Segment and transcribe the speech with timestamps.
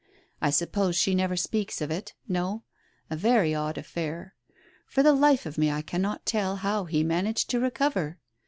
[0.41, 2.15] I suppose she never speaks of it?
[2.27, 2.63] No?
[3.11, 4.33] A very odd affair.
[4.87, 8.17] For the life of me I cannot tell how he managed to recover.